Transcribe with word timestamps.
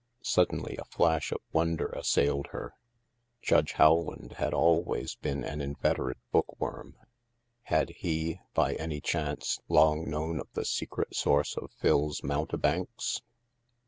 Suddenly 0.23 0.77
a 0.77 0.85
flash 0.85 1.31
of 1.31 1.41
wonder 1.53 1.85
assailed 1.89 2.47
her; 2.47 2.73
Judge 3.39 3.73
Howland 3.73 4.31
had 4.37 4.51
always 4.51 5.13
been 5.13 5.43
an 5.43 5.61
inveterate 5.61 6.17
bookworm; 6.31 6.95
had 7.65 7.89
he, 7.91 8.39
by 8.55 8.73
any 8.77 8.99
chance, 8.99 9.59
long 9.69 10.09
known 10.09 10.39
of 10.39 10.47
the 10.53 10.65
secret 10.65 11.15
source 11.15 11.55
of 11.55 11.69
Phil's" 11.73 12.23
Mountebanks 12.23 13.21